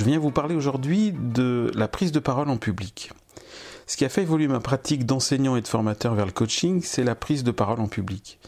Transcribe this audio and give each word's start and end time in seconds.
Je 0.00 0.06
viens 0.06 0.18
vous 0.18 0.30
parler 0.30 0.54
aujourd'hui 0.54 1.12
de 1.12 1.70
la 1.74 1.86
prise 1.86 2.10
de 2.10 2.20
parole 2.20 2.48
en 2.48 2.56
public. 2.56 3.12
Ce 3.86 3.98
qui 3.98 4.06
a 4.06 4.08
fait 4.08 4.22
évoluer 4.22 4.48
ma 4.48 4.58
pratique 4.58 5.04
d'enseignant 5.04 5.56
et 5.56 5.60
de 5.60 5.68
formateur 5.68 6.14
vers 6.14 6.24
le 6.24 6.32
coaching, 6.32 6.80
c'est 6.82 7.04
la 7.04 7.14
prise 7.14 7.44
de 7.44 7.50
parole 7.50 7.80
en 7.80 7.86
public. 7.86 8.38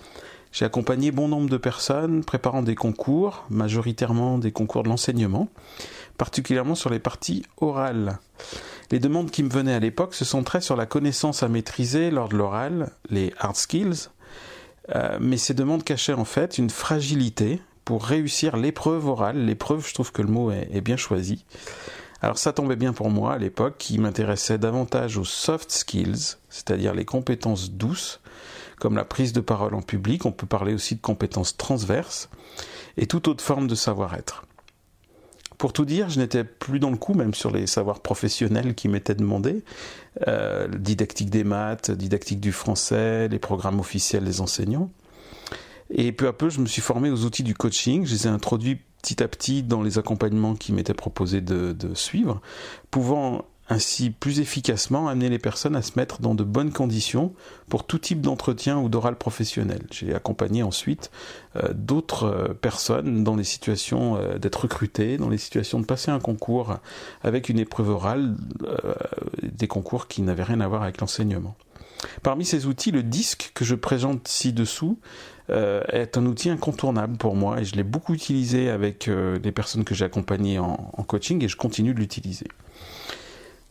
J'ai 0.51 0.65
accompagné 0.65 1.11
bon 1.11 1.29
nombre 1.29 1.51
de 1.51 1.59
personnes 1.59 2.25
préparant 2.25 2.63
des 2.63 2.75
concours, 2.75 3.45
majoritairement 3.51 4.39
des 4.39 4.51
concours 4.51 4.83
de 4.83 4.89
l'enseignement, 4.89 5.51
particulièrement 6.17 6.75
sur 6.75 6.89
les 6.89 7.01
parties 7.01 7.45
orales. 7.59 8.19
Les 8.91 8.99
demandes 8.99 9.31
qui 9.31 9.43
me 9.43 9.51
venaient 9.51 9.75
à 9.75 9.79
l'époque 9.79 10.15
se 10.15 10.25
centraient 10.25 10.63
sur 10.63 10.75
la 10.75 10.87
connaissance 10.87 11.43
à 11.43 11.49
maîtriser 11.49 12.11
lors 12.11 12.31
de 12.31 12.37
l'oral, 12.39 12.93
les 13.11 13.35
hard 13.39 13.57
skills, 13.57 14.09
euh, 14.95 15.19
mais 15.21 15.37
ces 15.37 15.53
demandes 15.53 15.85
cachaient 15.85 16.15
en 16.15 16.25
fait 16.25 16.57
une 16.57 16.71
fragilité 16.71 17.61
pour 17.85 18.05
réussir 18.05 18.57
l'épreuve 18.57 19.07
orale. 19.07 19.45
L'épreuve, 19.45 19.87
je 19.87 19.95
trouve 19.95 20.13
que 20.13 20.23
le 20.23 20.29
mot 20.29 20.51
est, 20.51 20.81
bien 20.81 20.97
choisi. 20.97 21.45
Alors 22.21 22.39
ça 22.39 22.53
tombait 22.53 22.77
bien 22.77 22.93
pour 22.93 23.11
moi 23.11 23.35
à 23.35 23.39
l'époque, 23.39 23.77
qui 23.79 23.99
m'intéressait 23.99 24.59
davantage 24.59 25.19
aux 25.19 25.25
soft 25.25 25.71
skills, 25.71 26.37
c'est-à-dire 26.49 26.95
les 26.95 27.05
compétences 27.05 27.73
douces, 27.73 28.21
comme 28.79 28.97
la 28.97 29.05
prise 29.05 29.33
de 29.33 29.41
parole 29.41 29.75
en 29.75 29.83
public, 29.83 30.27
on 30.27 30.33
peut 30.33 30.47
parler 30.47 30.75
aussi 30.75 30.95
de 30.95 31.01
compétences 31.01 31.57
transverses, 31.57 32.29
et 32.97 33.07
toute 33.07 33.29
autre 33.29 33.43
forme 33.43 33.67
de 33.67 33.75
savoir-être. 33.75 34.45
Pour 35.59 35.73
tout 35.73 35.85
dire, 35.85 36.09
je 36.09 36.19
n'étais 36.19 36.43
plus 36.43 36.81
dans 36.81 36.91
le 36.91 36.97
coup, 36.97 37.15
même 37.15 37.35
sur 37.35 37.53
les 37.53 37.69
savoirs 37.69 38.01
professionnels 38.01 38.75
qui 38.75 38.89
m'étaient 38.89 39.15
demandés, 39.15 39.63
euh, 40.27 40.67
didactique 40.67 41.31
des 41.31 41.45
maths, 41.45 41.93
didactique 41.93 42.41
du 42.41 42.51
français, 42.51 43.29
les 43.29 43.39
programmes 43.39 43.79
officiels 43.79 44.25
des 44.25 44.41
enseignants. 44.41 44.91
Et 45.95 46.13
peu 46.13 46.27
à 46.27 46.33
peu, 46.33 46.49
je 46.49 46.61
me 46.61 46.67
suis 46.67 46.83
formé 46.83 47.11
aux 47.11 47.25
outils 47.25 47.43
du 47.43 47.55
coaching. 47.55 48.07
Je 48.07 48.13
les 48.13 48.27
ai 48.27 48.31
introduits 48.31 48.81
petit 49.03 49.23
à 49.23 49.29
petit 49.29 49.63
dans 49.63 49.83
les 49.83 49.99
accompagnements 49.99 50.55
qui 50.55 50.73
m'étaient 50.73 50.95
proposés 50.95 51.41
de, 51.41 51.95
suivre, 51.95 52.41
pouvant 52.91 53.45
ainsi 53.69 54.11
plus 54.11 54.41
efficacement 54.41 55.09
amener 55.09 55.29
les 55.29 55.39
personnes 55.39 55.77
à 55.77 55.83
se 55.83 55.93
mettre 55.97 56.21
dans 56.21 56.35
de 56.35 56.45
bonnes 56.45 56.73
conditions 56.73 57.33
pour 57.69 57.87
tout 57.87 57.99
type 57.99 58.21
d'entretien 58.21 58.79
ou 58.79 58.89
d'oral 58.89 59.17
professionnel. 59.17 59.83
J'ai 59.91 60.15
accompagné 60.15 60.63
ensuite 60.63 61.11
euh, 61.57 61.73
d'autres 61.73 62.25
euh, 62.25 62.55
personnes 62.55 63.25
dans 63.25 63.37
les 63.37 63.45
situations 63.45 64.17
euh, 64.17 64.39
d'être 64.39 64.63
recrutées, 64.63 65.17
dans 65.17 65.31
les 65.31 65.39
situations 65.39 65.81
de 65.81 65.87
passer 65.87 66.11
un 66.11 66.21
concours 66.21 66.77
avec 67.23 67.49
une 67.49 67.59
épreuve 67.59 67.91
orale, 67.91 68.37
des 69.43 69.69
concours 69.69 70.07
qui 70.07 70.23
n'avaient 70.23 70.43
rien 70.43 70.61
à 70.61 70.69
voir 70.69 70.83
avec 70.83 71.01
l'enseignement. 71.01 71.57
Parmi 72.23 72.45
ces 72.45 72.67
outils, 72.67 72.91
le 72.91 73.03
disque 73.03 73.53
que 73.55 73.65
je 73.65 73.75
présente 73.75 74.29
ci-dessous 74.29 74.99
euh, 75.51 75.83
est 75.89 76.17
un 76.17 76.27
outil 76.27 76.51
incontournable 76.51 77.17
pour 77.17 77.35
moi 77.35 77.61
et 77.61 77.65
je 77.65 77.75
l'ai 77.75 77.83
beaucoup 77.83 78.15
utilisé 78.15 78.71
avec 78.71 79.09
euh, 79.09 79.39
les 79.43 79.53
personnes 79.53 79.85
que 79.85 79.95
j'ai 79.95 80.05
accompagnées 80.05 80.59
en, 80.59 80.77
coaching 81.07 81.43
et 81.45 81.49
je 81.49 81.57
continue 81.57 81.95
de 81.95 81.99
l'utiliser. 81.99 82.47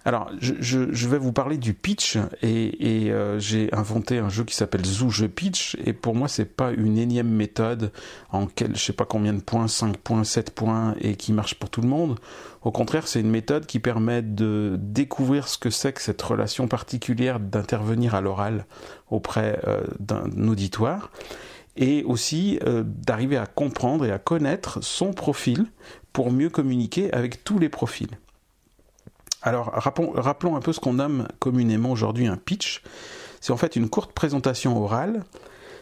Alors, 0.03 0.31
je, 0.39 1.07
vais 1.07 1.19
vous 1.19 1.31
parler 1.31 1.57
du 1.57 1.75
pitch 1.75 2.17
et, 2.41 3.11
euh, 3.11 3.38
j'ai 3.39 3.71
inventé 3.71 4.17
un 4.17 4.30
jeu 4.30 4.44
qui 4.44 4.55
s'appelle 4.55 4.83
Zoo 4.83 5.11
Je 5.11 5.27
Pitch 5.27 5.77
et 5.85 5.94
pour 5.94 6.16
moi 6.16 6.27
c'est 6.27 6.45
pas 6.45 6.71
une 6.71 6.97
énième 6.97 7.30
méthode 7.30 7.91
en 8.31 8.47
quel, 8.47 8.75
je 8.75 8.81
sais 8.81 8.94
pas 8.94 9.05
combien 9.05 9.33
de 9.33 9.41
points, 9.41 9.67
5 9.67 9.97
points, 9.97 10.23
7 10.23 10.55
points 10.55 10.95
et 11.02 11.16
qui 11.16 11.33
marche 11.33 11.53
pour 11.53 11.69
tout 11.69 11.81
le 11.81 11.88
monde. 11.88 12.17
Au 12.63 12.72
contraire, 12.72 13.07
c'est 13.07 13.19
une 13.19 13.29
méthode 13.29 13.67
qui 13.67 13.79
permet 13.79 14.23
de 14.23 14.75
découvrir 14.79 15.47
ce 15.47 15.59
que 15.59 15.69
c'est 15.69 15.94
que 15.94 16.02
cette 16.02 16.22
relation 16.22 16.67
particulière 16.67 17.39
d'intervenir 17.39 18.16
à 18.16 18.22
l'oral 18.22 18.66
auprès 19.11 19.59
euh, 19.67 19.81
d'un 20.00 20.47
auditoire 20.47 21.11
et 21.78 22.03
aussi 22.03 22.59
euh, 22.66 22.84
d'arriver 22.85 23.38
à 23.38 23.45
comprendre 23.45 24.06
et 24.06 24.11
à 24.11 24.17
connaître 24.17 24.84
son 24.84 25.13
profil 25.13 25.66
pour 26.11 26.31
mieux 26.31 26.50
communiquer 26.50 27.13
avec 27.13 27.44
tous 27.44 27.59
les 27.59 27.69
profils. 27.69 28.17
Alors 29.41 29.72
rappelons, 29.74 30.56
un 30.56 30.62
peu 30.62 30.74
ce 30.74 30.79
qu'on 30.79 30.94
nomme 30.94 31.28
communément 31.40 31.91
aujourd'hui 31.91 32.28
un 32.28 32.38
pitch. 32.38 32.84
C'est 33.40 33.52
en 33.52 33.57
fait 33.57 33.75
une 33.75 33.90
courte 33.90 34.13
présentation 34.13 34.81
orale 34.81 35.24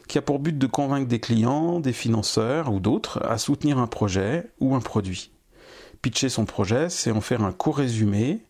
qui 0.08 0.18
a 0.18 0.22
pour 0.22 0.40
but 0.40 0.58
de 0.58 0.66
convaincre 0.66 1.08
des 1.08 1.20
clients, 1.20 1.80
des 1.80 1.94
financeurs 1.94 2.72
ou 2.72 2.80
d'autres 2.80 3.24
à 3.26 3.38
soutenir 3.38 3.78
un 3.78 3.88
projet 3.88 4.50
ou 4.60 4.76
un 4.76 4.80
produit. 4.80 5.32
Pitcher 6.02 6.30
son 6.30 6.46
projet, 6.46 6.90
c'est 6.90 7.12
en 7.12 7.22
faire 7.22 7.44
un 7.44 7.52
court 7.52 7.78
résumé, 7.78 8.42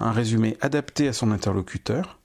un 0.00 0.10
résumé 0.10 0.56
adapté 0.60 1.06
à 1.06 1.12
son 1.12 1.30
interlocuteur. 1.30 2.18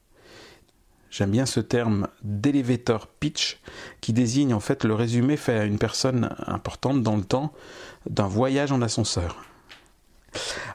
J'aime 1.11 1.29
bien 1.29 1.45
ce 1.45 1.59
terme 1.59 2.07
d'elevator 2.23 3.05
pitch 3.05 3.61
qui 4.01 4.11
désigne 4.11 4.55
en 4.55 4.59
fait 4.59 4.83
le 4.83 4.95
résumé 4.95 5.37
fait 5.37 5.59
à 5.59 5.65
une 5.65 5.77
personne 5.77 6.35
importante 6.47 7.03
dans 7.03 7.15
le 7.15 7.23
temps 7.23 7.53
d'un 8.09 8.27
voyage 8.27 8.71
en 8.71 8.81
ascenseur. 8.81 9.45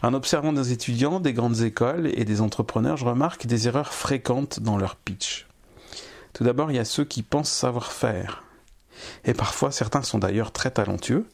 En 0.03 0.15
observant 0.15 0.53
des 0.53 0.73
étudiants, 0.73 1.21
des 1.21 1.33
grandes 1.33 1.61
écoles 1.61 2.11
et 2.15 2.25
des 2.25 2.41
entrepreneurs, 2.41 2.97
je 2.97 3.05
remarque 3.05 3.47
des 3.47 3.69
erreurs 3.69 3.93
fréquentes 3.93 4.61
dans 4.61 4.77
leur 4.77 4.97
pitch. 4.97 5.47
Tout 6.33 6.45
d'abord, 6.45 6.71
il 6.71 6.77
y 6.77 6.81
a 6.81 6.85
ceux 6.85 7.05
qui 7.05 7.23
pensent 7.23 7.51
savoir 7.51 7.93
faire. 7.93 8.45
Et 9.25 9.35
parfois, 9.35 9.71
certains 9.71 10.03
sont 10.03 10.19
d'ailleurs 10.19 10.53
très 10.53 10.71
talentueux, 10.71 11.27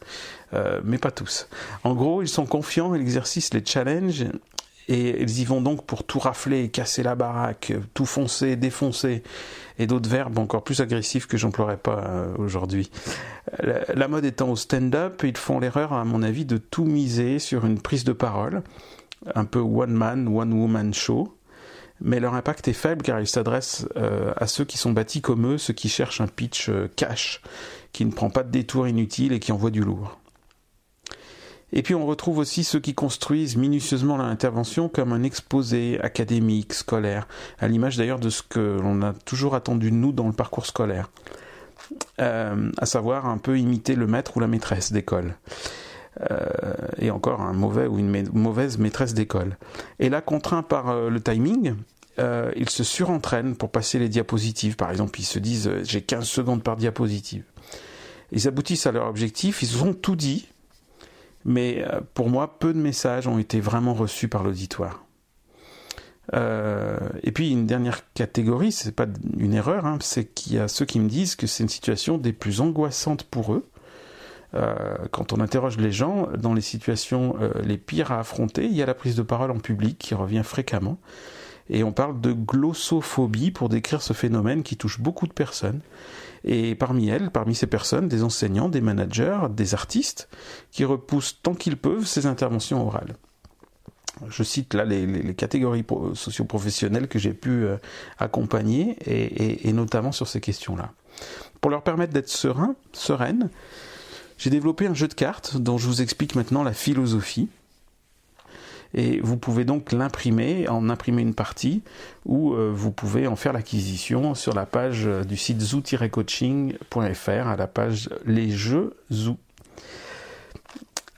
euh, 0.52 0.80
mais 0.84 0.98
pas 0.98 1.10
tous. 1.10 1.48
En 1.82 1.94
gros, 1.94 2.22
ils 2.22 2.28
sont 2.28 2.46
confiants, 2.46 2.94
ils 2.94 3.00
exercent 3.00 3.52
les 3.52 3.64
challenges 3.64 4.26
et 4.88 5.22
ils 5.22 5.40
y 5.40 5.44
vont 5.44 5.60
donc 5.60 5.86
pour 5.86 6.04
tout 6.04 6.18
rafler, 6.18 6.68
casser 6.68 7.02
la 7.02 7.14
baraque, 7.14 7.72
tout 7.94 8.06
foncer, 8.06 8.56
défoncer, 8.56 9.22
et 9.78 9.86
d'autres 9.86 10.08
verbes 10.08 10.38
encore 10.38 10.62
plus 10.62 10.80
agressifs 10.80 11.26
que 11.26 11.36
j'emploierai 11.36 11.76
pas 11.76 12.04
euh, 12.06 12.34
aujourd'hui. 12.38 12.90
La, 13.58 14.08
mode 14.08 14.24
étant 14.24 14.50
au 14.50 14.56
stand-up, 14.56 15.22
ils 15.24 15.36
font 15.36 15.58
l'erreur, 15.58 15.92
à 15.92 16.04
mon 16.04 16.22
avis, 16.22 16.44
de 16.44 16.58
tout 16.58 16.84
miser 16.84 17.38
sur 17.38 17.66
une 17.66 17.80
prise 17.80 18.04
de 18.04 18.12
parole, 18.12 18.62
un 19.34 19.44
peu 19.44 19.58
one 19.58 19.92
man, 19.92 20.28
one 20.28 20.52
woman 20.52 20.94
show, 20.94 21.34
mais 22.00 22.20
leur 22.20 22.34
impact 22.34 22.68
est 22.68 22.72
faible 22.74 23.02
car 23.02 23.20
ils 23.20 23.26
s'adressent 23.26 23.86
euh, 23.96 24.32
à 24.36 24.46
ceux 24.46 24.64
qui 24.64 24.78
sont 24.78 24.92
bâtis 24.92 25.22
comme 25.22 25.54
eux, 25.54 25.58
ceux 25.58 25.72
qui 25.72 25.88
cherchent 25.88 26.20
un 26.20 26.26
pitch 26.26 26.68
euh, 26.68 26.88
cash, 26.96 27.40
qui 27.92 28.04
ne 28.04 28.12
prend 28.12 28.30
pas 28.30 28.42
de 28.42 28.50
détour 28.50 28.86
inutile 28.88 29.32
et 29.32 29.40
qui 29.40 29.52
envoie 29.52 29.70
du 29.70 29.80
lourd. 29.80 30.18
Et 31.76 31.82
puis 31.82 31.94
on 31.96 32.06
retrouve 32.06 32.38
aussi 32.38 32.62
ceux 32.62 32.78
qui 32.78 32.94
construisent 32.94 33.56
minutieusement 33.56 34.16
l'intervention 34.16 34.88
comme 34.88 35.12
un 35.12 35.24
exposé 35.24 35.98
académique, 36.00 36.72
scolaire, 36.72 37.26
à 37.58 37.66
l'image 37.66 37.96
d'ailleurs 37.96 38.20
de 38.20 38.30
ce 38.30 38.42
que 38.42 38.78
l'on 38.80 39.02
a 39.02 39.12
toujours 39.12 39.56
attendu 39.56 39.90
de 39.90 39.96
nous 39.96 40.12
dans 40.12 40.28
le 40.28 40.32
parcours 40.32 40.66
scolaire, 40.66 41.10
euh, 42.20 42.70
à 42.78 42.86
savoir 42.86 43.26
un 43.26 43.38
peu 43.38 43.58
imiter 43.58 43.96
le 43.96 44.06
maître 44.06 44.36
ou 44.36 44.40
la 44.40 44.46
maîtresse 44.46 44.92
d'école. 44.92 45.34
Euh, 46.30 46.46
et 46.98 47.10
encore 47.10 47.40
un 47.40 47.52
mauvais 47.52 47.88
ou 47.88 47.98
une 47.98 48.28
mauvaise 48.32 48.78
maîtresse 48.78 49.14
d'école. 49.14 49.56
Et 49.98 50.08
là, 50.08 50.20
contraint 50.20 50.62
par 50.62 50.90
euh, 50.90 51.10
le 51.10 51.20
timing, 51.20 51.74
ils 52.54 52.70
se 52.70 52.84
surentraînent 52.84 53.56
pour 53.56 53.72
passer 53.72 53.98
les 53.98 54.08
diapositives. 54.08 54.76
Par 54.76 54.92
exemple, 54.92 55.18
ils 55.18 55.24
se 55.24 55.40
disent 55.40 55.68
j'ai 55.82 56.02
15 56.02 56.24
secondes 56.24 56.62
par 56.62 56.76
diapositive. 56.76 57.42
Ils 58.30 58.46
aboutissent 58.46 58.86
à 58.86 58.92
leur 58.92 59.08
objectif, 59.08 59.62
ils 59.62 59.82
ont 59.82 59.92
tout 59.92 60.14
dit, 60.14 60.46
mais 61.44 61.84
euh, 61.86 62.00
pour 62.14 62.30
moi, 62.30 62.58
peu 62.58 62.72
de 62.72 62.78
messages 62.78 63.26
ont 63.26 63.38
été 63.38 63.60
vraiment 63.60 63.94
reçus 63.94 64.28
par 64.28 64.42
l'auditoire. 64.42 65.04
Euh, 66.32 66.98
et 67.22 67.32
puis 67.32 67.50
une 67.50 67.66
dernière 67.66 68.00
catégorie, 68.14 68.72
c'est 68.72 68.92
pas 68.92 69.06
une 69.38 69.52
erreur, 69.52 69.84
hein, 69.84 69.98
c'est 70.00 70.24
qu'il 70.24 70.54
y 70.54 70.58
a 70.58 70.68
ceux 70.68 70.86
qui 70.86 70.98
me 70.98 71.08
disent 71.08 71.36
que 71.36 71.46
c'est 71.46 71.62
une 71.62 71.68
situation 71.68 72.16
des 72.16 72.32
plus 72.32 72.60
angoissantes 72.60 73.24
pour 73.24 73.52
eux. 73.52 73.68
Euh, 74.54 74.96
quand 75.10 75.32
on 75.32 75.40
interroge 75.40 75.76
les 75.76 75.92
gens 75.92 76.28
dans 76.38 76.54
les 76.54 76.62
situations 76.62 77.36
les 77.62 77.76
pires 77.76 78.12
à 78.12 78.20
affronter, 78.20 78.64
il 78.64 78.72
y 78.72 78.82
a 78.82 78.86
la 78.86 78.94
prise 78.94 79.16
de 79.16 79.22
parole 79.22 79.50
en 79.50 79.58
public 79.58 79.98
qui 79.98 80.14
revient 80.14 80.42
fréquemment. 80.44 80.98
Et 81.70 81.82
on 81.82 81.92
parle 81.92 82.20
de 82.20 82.32
glossophobie 82.32 83.50
pour 83.50 83.68
décrire 83.68 84.02
ce 84.02 84.12
phénomène 84.12 84.62
qui 84.62 84.76
touche 84.76 85.00
beaucoup 85.00 85.26
de 85.26 85.32
personnes. 85.32 85.80
Et 86.44 86.74
parmi 86.74 87.08
elles, 87.08 87.30
parmi 87.30 87.54
ces 87.54 87.66
personnes, 87.66 88.06
des 88.08 88.22
enseignants, 88.22 88.68
des 88.68 88.82
managers, 88.82 89.46
des 89.50 89.72
artistes, 89.72 90.28
qui 90.70 90.84
repoussent 90.84 91.40
tant 91.42 91.54
qu'ils 91.54 91.78
peuvent 91.78 92.06
ces 92.06 92.26
interventions 92.26 92.86
orales. 92.86 93.16
Je 94.28 94.42
cite 94.42 94.74
là 94.74 94.84
les, 94.84 95.34
catégories 95.34 95.84
socioprofessionnelles 96.14 97.08
que 97.08 97.18
j'ai 97.18 97.32
pu 97.32 97.64
euh, 97.64 97.78
accompagner, 98.18 98.96
et, 99.06 99.68
et, 99.68 99.72
notamment 99.72 100.12
sur 100.12 100.28
ces 100.28 100.40
questions-là. 100.40 100.92
Pour 101.60 101.70
leur 101.70 101.82
permettre 101.82 102.12
d'être 102.12 102.28
sereins, 102.28 102.76
sereines, 102.92 103.50
j'ai 104.38 104.50
développé 104.50 104.86
un 104.86 104.94
jeu 104.94 105.08
de 105.08 105.14
cartes 105.14 105.56
dont 105.56 105.78
je 105.78 105.86
vous 105.86 106.02
explique 106.02 106.36
maintenant 106.36 106.62
la 106.62 106.72
philosophie 106.72 107.48
et 108.94 109.20
vous 109.20 109.36
pouvez 109.36 109.64
donc 109.64 109.92
l'imprimer, 109.92 110.68
en 110.68 110.88
imprimer 110.88 111.22
une 111.22 111.34
partie, 111.34 111.82
ou 112.24 112.54
euh, 112.54 112.70
vous 112.72 112.92
pouvez 112.92 113.26
en 113.26 113.36
faire 113.36 113.52
l'acquisition 113.52 114.34
sur 114.34 114.54
la 114.54 114.66
page 114.66 115.06
euh, 115.06 115.24
du 115.24 115.36
site 115.36 115.60
zoo-coaching.fr 115.60 117.28
à 117.28 117.56
la 117.56 117.66
page 117.66 118.08
Les 118.24 118.50
Jeux 118.50 118.96
Zoo. 119.12 119.36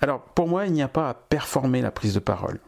Alors 0.01 0.21
pour 0.21 0.49
moi, 0.49 0.67
il 0.67 0.73
n'y 0.73 0.83
a 0.83 0.89
pas 0.89 1.11
à 1.11 1.15
performer 1.15 1.83
la 1.83 1.91
prise 1.91 2.15
de 2.15 2.21
parole. 2.21 2.61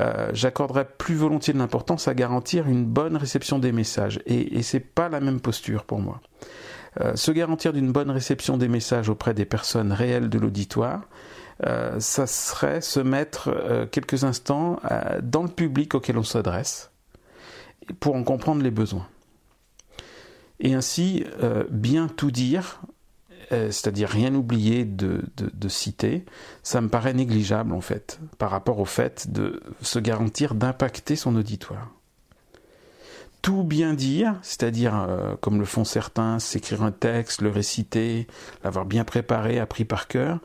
Euh, 0.00 0.28
j'accorderais 0.34 0.86
plus 0.98 1.14
volontiers 1.14 1.54
de 1.54 1.58
l'importance 1.58 2.06
à 2.06 2.12
garantir 2.12 2.68
une 2.68 2.84
bonne 2.84 3.16
réception 3.16 3.58
des 3.58 3.72
messages. 3.72 4.20
Et, 4.26 4.58
et 4.58 4.62
c'est 4.62 4.80
pas 4.80 5.08
la 5.08 5.20
même 5.20 5.40
posture 5.40 5.84
pour 5.84 6.00
moi. 6.00 6.20
Se 7.14 7.30
garantir 7.30 7.72
d'une 7.72 7.92
bonne 7.92 8.10
réception 8.10 8.56
des 8.56 8.68
messages 8.68 9.08
auprès 9.08 9.34
des 9.34 9.44
personnes 9.44 9.92
réelles 9.92 10.28
de 10.28 10.38
l'auditoire, 10.38 11.02
ça 11.98 12.26
serait 12.26 12.80
se 12.80 13.00
mettre 13.00 13.88
quelques 13.90 14.24
instants 14.24 14.78
dans 15.22 15.42
le 15.42 15.48
public 15.48 15.94
auquel 15.94 16.18
on 16.18 16.22
s'adresse 16.22 16.90
pour 18.00 18.14
en 18.14 18.24
comprendre 18.24 18.62
les 18.62 18.70
besoins. 18.70 19.06
Et 20.60 20.74
ainsi, 20.74 21.24
bien 21.70 22.08
tout 22.08 22.30
dire, 22.30 22.80
c'est-à-dire 23.50 24.08
rien 24.08 24.34
oublier 24.34 24.84
de, 24.84 25.22
de, 25.36 25.68
citer, 25.68 26.24
ça 26.62 26.80
me 26.80 26.88
paraît 26.88 27.14
négligeable 27.14 27.72
en 27.72 27.80
fait, 27.80 28.20
par 28.38 28.50
rapport 28.50 28.80
au 28.80 28.84
fait 28.84 29.30
de 29.32 29.62
se 29.82 29.98
garantir 29.98 30.54
d'impacter 30.54 31.16
son 31.16 31.36
auditoire 31.36 31.95
tout 33.42 33.62
bien 33.62 33.94
dire, 33.94 34.34
c'est-à-dire, 34.42 35.06
euh, 35.08 35.34
comme 35.40 35.58
le 35.58 35.64
font 35.64 35.84
certains, 35.84 36.38
s'écrire 36.38 36.82
un 36.82 36.92
texte, 36.92 37.42
le 37.42 37.50
réciter, 37.50 38.26
l'avoir 38.64 38.84
bien 38.84 39.04
préparé, 39.04 39.58
appris 39.58 39.84
par 39.84 40.08
cœur, 40.08 40.40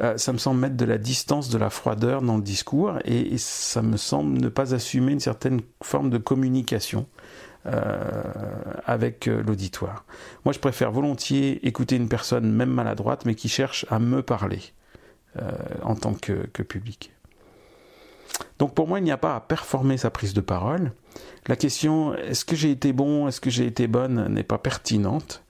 euh, 0.00 0.16
ça 0.16 0.32
me 0.32 0.38
semble 0.38 0.60
mettre 0.60 0.76
de 0.76 0.84
la 0.84 0.98
distance, 0.98 1.48
de 1.48 1.58
la 1.58 1.70
froideur 1.70 2.22
dans 2.22 2.36
le 2.36 2.42
discours, 2.42 2.98
et, 3.04 3.36
ça 3.38 3.82
me 3.82 3.96
semble 3.96 4.38
ne 4.38 4.48
pas 4.48 4.74
assumer 4.74 5.12
une 5.12 5.20
certaine 5.20 5.60
forme 5.82 6.10
de 6.10 6.18
communication 6.18 7.06
euh, 7.66 8.22
avec 8.86 9.26
l'auditoire. 9.26 10.04
Moi, 10.44 10.52
je 10.52 10.58
préfère 10.58 10.90
volontiers 10.90 11.66
écouter 11.66 11.96
une 11.96 12.08
personne, 12.08 12.50
même 12.50 12.70
maladroite, 12.70 13.24
mais 13.24 13.34
qui 13.34 13.48
cherche 13.48 13.86
à 13.90 13.98
me 13.98 14.22
parler 14.22 14.60
en 15.82 15.94
tant 15.94 16.12
que 16.12 16.62
public. 16.62 17.12
Donc 18.58 18.74
pour 18.74 18.86
moi, 18.86 18.98
il 18.98 19.04
n'y 19.04 19.12
a 19.12 19.16
pas 19.16 19.34
à 19.34 19.40
performer 19.40 19.96
sa 19.96 20.10
prise 20.10 20.34
de 20.34 20.40
parole. 20.40 20.92
La 21.48 21.56
question 21.56 22.14
est-ce 22.14 22.44
que 22.44 22.54
j'ai 22.54 22.70
été 22.70 22.92
bon, 22.92 23.26
est-ce 23.28 23.40
que 23.40 23.50
j'ai 23.50 23.66
été 23.66 23.86
bonne 23.86 24.28
n'est 24.28 24.44
pas 24.44 24.58
pertinente. 24.58 25.42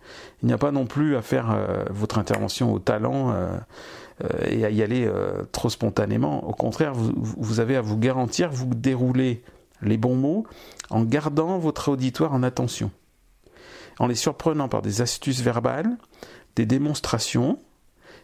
Il 0.42 0.46
n'y 0.46 0.52
a 0.52 0.58
pas 0.58 0.72
non 0.72 0.86
plus 0.86 1.16
à 1.16 1.22
faire 1.22 1.50
euh, 1.50 1.84
votre 1.90 2.18
intervention 2.18 2.72
au 2.72 2.78
talent 2.78 3.30
euh, 3.30 3.56
euh, 4.24 4.28
et 4.48 4.64
à 4.64 4.70
y 4.70 4.82
aller 4.82 5.10
trop 5.52 5.70
spontanément. 5.70 6.48
Au 6.48 6.52
contraire, 6.52 6.94
vous, 6.94 7.12
vous, 7.16 7.60
avez 7.60 7.76
à 7.76 7.80
vous 7.80 7.98
garantir, 7.98 8.50
vous 8.50 8.66
déroulez 8.66 9.42
les 9.82 9.96
bons 9.96 10.16
mots 10.16 10.46
en 10.90 11.02
gardant 11.02 11.58
votre 11.58 11.90
auditoire 11.90 12.32
en 12.32 12.42
attention, 12.42 12.90
en 13.98 14.06
les 14.06 14.14
surprenant 14.14 14.68
par 14.68 14.82
des 14.82 15.00
astuces 15.00 15.40
verbales, 15.40 15.96
des 16.56 16.66
démonstrations, 16.66 17.58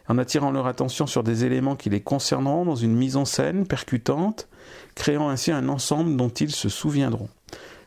en 0.09 0.17
attirant 0.17 0.51
leur 0.51 0.67
attention 0.67 1.07
sur 1.07 1.23
des 1.23 1.45
éléments 1.45 1.75
qui 1.75 1.89
les 1.89 2.01
concerneront 2.01 2.65
dans 2.65 2.75
une 2.75 2.95
mise 2.95 3.15
en 3.15 3.25
scène 3.25 3.65
percutante, 3.65 4.49
créant 4.95 5.29
ainsi 5.29 5.51
un 5.51 5.69
ensemble 5.69 6.17
dont 6.17 6.29
ils 6.29 6.51
se 6.51 6.67
souviendront. 6.67 7.29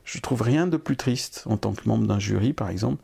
Je 0.05 0.19
trouve 0.21 0.43
rien 0.43 0.67
de 0.67 0.77
plus 0.77 0.97
triste, 0.97 1.45
en 1.47 1.57
tant 1.57 1.73
que 1.73 1.89
membre 1.89 2.07
d'un 2.07 2.19
jury 2.19 2.53
par 2.53 2.71
exemple, 2.71 3.03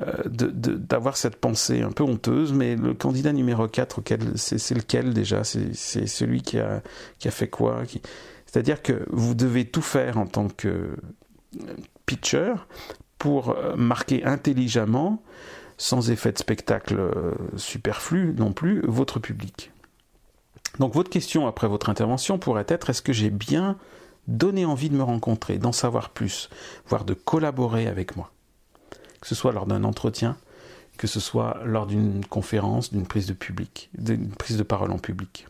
euh, 0.00 0.22
d'avoir 0.28 1.16
cette 1.16 1.36
pensée 1.36 1.82
un 1.82 1.90
peu 1.90 2.04
honteuse, 2.04 2.52
mais 2.52 2.76
le 2.76 2.94
candidat 2.94 3.32
numéro 3.32 3.66
4, 3.66 4.02
c'est 4.36 4.74
lequel 4.74 5.12
déjà? 5.12 5.44
C'est 5.44 6.06
celui 6.06 6.42
qui 6.42 6.58
a, 6.58 6.82
fait 7.30 7.48
quoi 7.48 7.82
C'est-à-dire 8.46 8.82
que 8.82 9.04
vous 9.10 9.34
devez 9.34 9.64
tout 9.64 9.82
faire 9.82 10.18
en 10.18 10.26
tant 10.26 10.48
que 10.48 10.68
euh, 10.68 10.96
pitcher 12.06 12.54
pour 13.18 13.50
euh, 13.50 13.74
marquer 13.76 14.24
intelligemment, 14.24 15.22
sans 15.78 16.10
effet 16.10 16.32
de 16.32 16.38
spectacle 16.38 17.00
superflu 17.56 18.34
non 18.36 18.52
plus, 18.52 18.82
votre 18.86 19.18
public. 19.18 19.72
Donc 20.78 20.92
votre 20.94 21.10
question 21.10 21.46
après 21.46 21.68
votre 21.68 21.88
intervention 21.88 22.38
pourrait 22.38 22.66
être 22.68 22.90
est-ce 22.90 23.02
que 23.02 23.12
j'ai 23.12 23.30
bien 23.30 23.76
donné 24.26 24.66
envie 24.66 24.90
de 24.90 24.96
me 24.96 25.02
rencontrer, 25.02 25.58
d'en 25.58 25.72
savoir 25.72 26.10
plus, 26.10 26.50
voire 26.86 27.04
de 27.04 27.14
collaborer 27.14 27.86
avec 27.86 28.16
moi? 28.16 28.30
Que 29.20 29.26
ce 29.26 29.34
soit 29.34 29.52
lors 29.52 29.66
d'un 29.66 29.84
entretien, 29.84 30.36
que 30.98 31.06
ce 31.06 31.20
soit 31.20 31.60
lors 31.64 31.86
d'une 31.86 32.24
conférence, 32.24 32.92
d'une 32.92 33.06
prise 33.06 33.26
de 33.26 33.32
public, 33.32 33.88
d'une 33.96 34.30
prise 34.30 34.58
de 34.58 34.62
parole 34.62 34.92
en 34.92 34.98
public. 34.98 35.46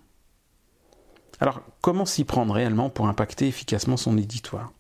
Alors, 1.41 1.61
comment 1.81 2.07
s'y 2.07 2.25
prendre 2.25 2.55
réellement 2.55 2.91
pour 2.91 3.09
impacter 3.09 3.49
efficacement 3.49 3.97
son 3.97 4.17
éditoire? 4.19 4.73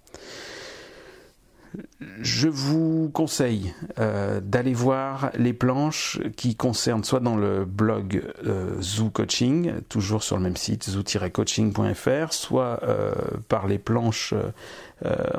Je 2.21 2.49
vous 2.49 3.11
conseille 3.13 3.75
euh, 3.99 4.41
d'aller 4.41 4.75
voir 4.75 5.31
les 5.35 5.53
planches 5.53 6.21
qui 6.37 6.57
concernent 6.57 7.05
soit 7.05 7.21
dans 7.21 7.37
le 7.37 7.65
blog 7.65 8.23
euh, 8.47 8.81
Zoo 8.81 9.11
Coaching, 9.11 9.73
toujours 9.89 10.23
sur 10.23 10.37
le 10.37 10.43
même 10.43 10.57
site 10.57 10.89
zoo-coaching.fr, 10.89 12.33
soit 12.33 12.81
euh, 12.83 13.13
par 13.49 13.67
les 13.67 13.79
planches 13.79 14.35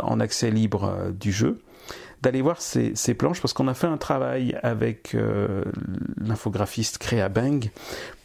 en 0.02 0.20
accès 0.22 0.52
libre 0.52 1.12
du 1.20 1.34
jeu. 1.34 1.60
D'aller 2.22 2.42
voir 2.42 2.62
ces, 2.62 2.94
planches 3.14 3.42
parce 3.42 3.54
qu'on 3.54 3.68
a 3.68 3.74
fait 3.74 3.88
un 3.88 3.98
travail 3.98 4.58
avec 4.64 5.16
l'infographiste 6.18 6.98
Créa 6.98 7.28
Bang 7.28 7.70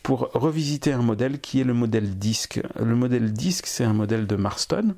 pour 0.02 0.30
revisiter 0.32 0.92
un 0.92 1.02
modèle 1.02 1.40
qui 1.40 1.60
est 1.60 1.64
le 1.64 1.74
modèle 1.74 2.18
disque. 2.18 2.60
Le 2.78 2.94
modèle 2.94 3.32
disque, 3.32 3.66
c'est 3.66 3.84
un 3.84 3.92
modèle 3.92 4.26
de 4.26 4.36
Marston 4.36 4.94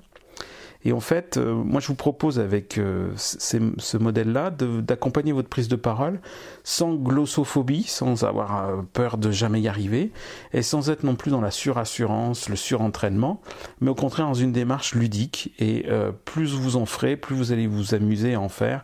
et 0.86 0.92
en 0.92 1.00
fait, 1.00 1.36
euh, 1.36 1.52
moi 1.52 1.80
je 1.80 1.88
vous 1.88 1.96
propose 1.96 2.38
avec 2.38 2.78
euh, 2.78 3.10
ce 3.16 3.96
modèle-là 3.96 4.50
d'accompagner 4.50 5.32
votre 5.32 5.48
prise 5.48 5.66
de 5.66 5.74
parole 5.74 6.20
sans 6.62 6.94
glossophobie, 6.94 7.82
sans 7.82 8.22
avoir 8.22 8.68
euh, 8.68 8.76
peur 8.92 9.18
de 9.18 9.32
jamais 9.32 9.60
y 9.60 9.66
arriver, 9.66 10.12
et 10.52 10.62
sans 10.62 10.88
être 10.88 11.02
non 11.02 11.16
plus 11.16 11.32
dans 11.32 11.40
la 11.40 11.50
surassurance, 11.50 12.48
le 12.48 12.54
surentraînement, 12.54 13.40
mais 13.80 13.90
au 13.90 13.96
contraire 13.96 14.26
dans 14.26 14.34
une 14.34 14.52
démarche 14.52 14.94
ludique. 14.94 15.52
Et 15.58 15.86
plus 16.24 16.54
vous 16.54 16.76
en 16.76 16.86
ferez, 16.86 17.16
plus 17.16 17.34
vous 17.34 17.52
allez 17.52 17.66
vous 17.66 17.94
amuser 17.94 18.34
à 18.34 18.40
en 18.40 18.48
faire, 18.48 18.82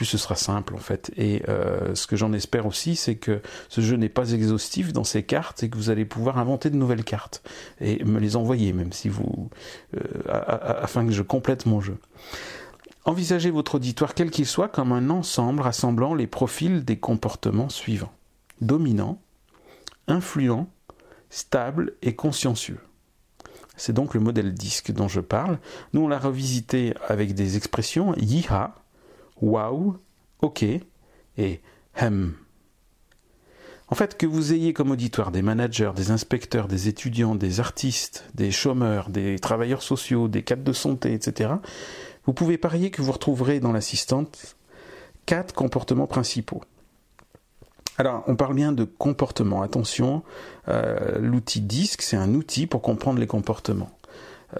plus 0.00 0.06
ce 0.06 0.16
sera 0.16 0.34
simple 0.34 0.74
en 0.74 0.78
fait. 0.78 1.12
Et 1.18 1.42
euh, 1.50 1.94
ce 1.94 2.06
que 2.06 2.16
j'en 2.16 2.32
espère 2.32 2.64
aussi, 2.64 2.96
c'est 2.96 3.16
que 3.16 3.42
ce 3.68 3.82
jeu 3.82 3.96
n'est 3.96 4.08
pas 4.08 4.32
exhaustif 4.32 4.94
dans 4.94 5.04
ses 5.04 5.24
cartes 5.24 5.62
et 5.62 5.68
que 5.68 5.76
vous 5.76 5.90
allez 5.90 6.06
pouvoir 6.06 6.38
inventer 6.38 6.70
de 6.70 6.76
nouvelles 6.76 7.04
cartes 7.04 7.42
et 7.82 8.02
me 8.02 8.18
les 8.18 8.34
envoyer, 8.34 8.72
même 8.72 8.94
si 8.94 9.10
vous, 9.10 9.50
euh, 9.94 10.00
afin 10.26 11.04
que 11.04 11.12
je 11.12 11.20
complète 11.20 11.66
mon 11.66 11.82
jeu. 11.82 11.98
Envisagez 13.04 13.50
votre 13.50 13.74
auditoire, 13.74 14.14
quel 14.14 14.30
qu'il 14.30 14.46
soit, 14.46 14.68
comme 14.68 14.92
un 14.92 15.10
ensemble 15.10 15.60
rassemblant 15.60 16.14
les 16.14 16.26
profils 16.26 16.82
des 16.82 16.96
comportements 16.96 17.68
suivants 17.68 18.14
dominant, 18.62 19.20
influent, 20.08 20.66
stable 21.28 21.92
et 22.00 22.14
consciencieux. 22.14 22.80
C'est 23.76 23.92
donc 23.92 24.14
le 24.14 24.20
modèle 24.20 24.54
disque 24.54 24.92
dont 24.92 25.08
je 25.08 25.20
parle. 25.20 25.58
Nous, 25.92 26.00
on 26.00 26.08
l'a 26.08 26.18
revisité 26.18 26.94
avec 27.06 27.34
des 27.34 27.58
expressions 27.58 28.14
yiha, 28.16 28.79
wow, 29.40 29.96
ok 30.42 30.64
et 31.36 31.60
hem. 31.96 32.34
En 33.88 33.96
fait, 33.96 34.16
que 34.16 34.26
vous 34.26 34.52
ayez 34.52 34.72
comme 34.72 34.92
auditoire 34.92 35.32
des 35.32 35.42
managers, 35.42 35.90
des 35.96 36.12
inspecteurs, 36.12 36.68
des 36.68 36.86
étudiants, 36.86 37.34
des 37.34 37.58
artistes, 37.58 38.24
des 38.34 38.52
chômeurs, 38.52 39.10
des 39.10 39.38
travailleurs 39.40 39.82
sociaux, 39.82 40.28
des 40.28 40.42
cadres 40.42 40.62
de 40.62 40.72
santé, 40.72 41.12
etc., 41.12 41.54
vous 42.24 42.32
pouvez 42.32 42.56
parier 42.56 42.90
que 42.90 43.02
vous 43.02 43.10
retrouverez 43.10 43.58
dans 43.58 43.72
l'assistante 43.72 44.56
quatre 45.26 45.54
comportements 45.54 46.06
principaux. 46.06 46.62
Alors, 47.98 48.22
on 48.28 48.36
parle 48.36 48.54
bien 48.54 48.72
de 48.72 48.84
comportement. 48.84 49.62
Attention, 49.62 50.22
euh, 50.68 51.18
l'outil 51.18 51.60
DISC, 51.60 52.00
c'est 52.02 52.16
un 52.16 52.34
outil 52.34 52.66
pour 52.66 52.82
comprendre 52.82 53.18
les 53.18 53.26
comportements. 53.26 53.90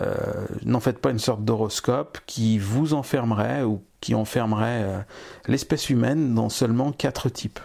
Euh, 0.00 0.46
n'en 0.64 0.80
faites 0.80 0.98
pas 0.98 1.10
une 1.10 1.18
sorte 1.18 1.44
d'horoscope 1.44 2.18
qui 2.26 2.58
vous 2.58 2.94
enfermerait 2.94 3.62
ou 3.62 3.82
qui 4.00 4.14
enfermerait 4.14 4.82
euh, 4.82 4.98
l'espèce 5.46 5.90
humaine 5.90 6.34
dans 6.34 6.48
seulement 6.48 6.92
quatre 6.92 7.28
types. 7.28 7.60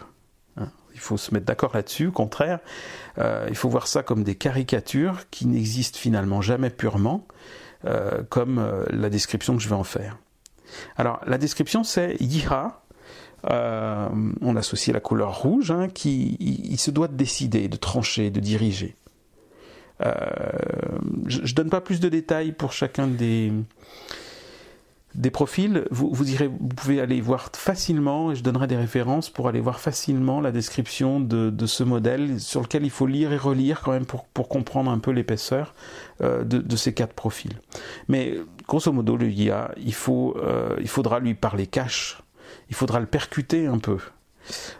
Hein, 0.57 0.69
il 0.93 0.99
faut 0.99 1.17
se 1.17 1.33
mettre 1.33 1.45
d'accord 1.45 1.71
là-dessus. 1.73 2.07
Au 2.07 2.11
contraire, 2.11 2.59
euh, 3.17 3.47
il 3.49 3.55
faut 3.55 3.69
voir 3.69 3.87
ça 3.87 4.03
comme 4.03 4.23
des 4.23 4.35
caricatures 4.35 5.29
qui 5.29 5.47
n'existent 5.47 5.99
finalement 5.99 6.41
jamais 6.41 6.69
purement, 6.69 7.27
comme 8.29 8.83
la 8.89 9.11
description 9.11 9.55
que 9.55 9.61
je 9.61 9.69
vais 9.69 9.75
en 9.75 9.83
faire. 9.83 10.17
Alors, 10.97 11.19
la 11.27 11.37
description, 11.37 11.83
c'est 11.83 12.15
Yiha. 12.19 12.81
on 13.43 14.55
associe 14.55 14.91
la 14.91 14.99
couleur 14.99 15.39
rouge, 15.41 15.69
hein, 15.69 15.87
qui 15.87 16.35
il 16.39 16.79
se 16.79 16.89
doit 16.89 17.07
de 17.07 17.13
décider, 17.13 17.67
de 17.67 17.77
trancher, 17.77 18.31
de 18.31 18.39
diriger. 18.39 18.95
Euh, 20.01 20.11
je, 21.27 21.41
ne 21.41 21.55
donne 21.55 21.69
pas 21.69 21.81
plus 21.81 21.99
de 21.99 22.09
détails 22.09 22.51
pour 22.51 22.73
chacun 22.73 23.07
des 23.07 23.51
des 25.15 25.29
profils, 25.29 25.86
vous, 25.91 26.10
vous, 26.12 26.29
irez, 26.31 26.48
vous 26.48 26.67
pouvez 26.75 27.00
aller 27.00 27.22
voir 27.22 27.50
facilement, 27.53 28.31
et 28.31 28.36
je 28.36 28.43
donnerai 28.43 28.67
des 28.67 28.75
références 28.75 29.29
pour 29.29 29.48
aller 29.48 29.62
voir 29.62 29.79
facilement 29.79 30.41
la 30.41 30.51
description 30.51 31.19
de, 31.19 31.50
de 31.50 31.65
ce 31.65 31.84
modèle, 31.84 32.39
sur 32.39 32.62
lequel 32.62 32.84
il 32.84 32.89
faut 32.89 33.07
lire 33.07 33.31
et 33.31 33.38
relire 33.38 33.81
quand 33.81 33.91
même 33.91 34.05
pour, 34.05 34.25
pour 34.25 34.50
comprendre 34.50 34.91
un 34.91 35.00
peu 35.00 35.12
l'épaisseur 35.12 35.74
euh, 36.22 36.43
de, 36.43 36.60
de, 36.60 36.75
ces 36.75 36.93
quatre 36.93 37.13
profils. 37.13 37.60
Mais 38.07 38.36
grosso 38.67 38.91
modo, 38.91 39.15
le 39.17 39.29
IA, 39.29 39.72
il, 39.77 39.93
faut, 39.93 40.36
euh, 40.38 40.75
il 40.79 40.89
faudra 40.89 41.19
lui 41.19 41.34
parler 41.34 41.67
cash, 41.67 42.22
il 42.69 42.75
faudra 42.75 43.00
le 43.00 43.05
percuter 43.05 43.67
un 43.67 43.79
peu. 43.79 43.98